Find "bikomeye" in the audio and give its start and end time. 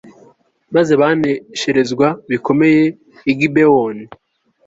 2.31-2.83